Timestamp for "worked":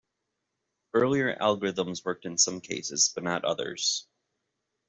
2.03-2.25